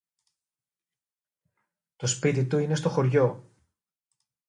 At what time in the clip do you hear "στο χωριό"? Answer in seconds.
2.75-3.51